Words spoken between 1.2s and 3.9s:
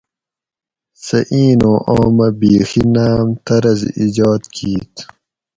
اینوں آمہ بیخی ناۤم طرز